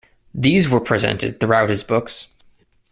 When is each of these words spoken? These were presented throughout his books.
These 0.33 0.67
were 0.67 0.79
presented 0.79 1.39
throughout 1.39 1.69
his 1.69 1.83
books. 1.83 2.25